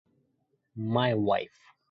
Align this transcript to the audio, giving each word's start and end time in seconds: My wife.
My 0.75 1.13
wife. 1.13 1.61